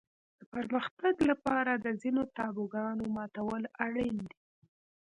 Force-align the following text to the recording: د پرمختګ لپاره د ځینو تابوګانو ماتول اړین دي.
د 0.39 0.41
پرمختګ 0.53 1.15
لپاره 1.31 1.71
د 1.75 1.87
ځینو 2.01 2.21
تابوګانو 2.37 3.03
ماتول 3.15 3.63
اړین 3.85 4.15
دي. 4.29 4.35